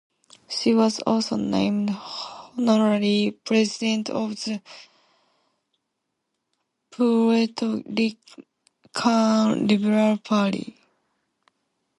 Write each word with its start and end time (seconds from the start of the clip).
She 0.49 0.73
was 0.73 0.99
also 1.01 1.35
named 1.35 1.91
honorary 2.57 3.37
president 3.45 4.09
of 4.09 4.31
the 4.35 4.59
Puerto 6.89 7.83
Rican 7.87 9.67
Liberal 9.67 10.17
Party. 10.17 10.75